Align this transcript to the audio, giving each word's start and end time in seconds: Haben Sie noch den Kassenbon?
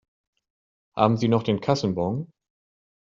Haben 0.95 1.17
Sie 1.17 1.27
noch 1.27 1.43
den 1.43 1.61
Kassenbon? 1.61 2.33